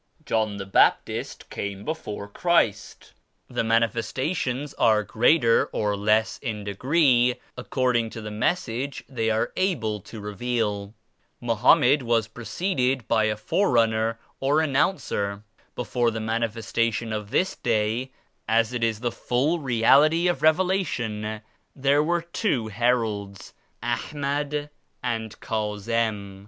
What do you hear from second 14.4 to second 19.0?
Announcer. Before the Manifes tation of this Day, as it